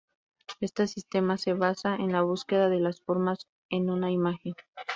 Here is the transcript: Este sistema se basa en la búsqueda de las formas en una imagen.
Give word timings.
Este 0.61 0.87
sistema 0.87 1.37
se 1.37 1.53
basa 1.53 1.95
en 1.95 2.11
la 2.11 2.23
búsqueda 2.23 2.69
de 2.69 2.79
las 2.79 2.99
formas 3.01 3.45
en 3.69 3.91
una 3.91 4.11
imagen. 4.11 4.55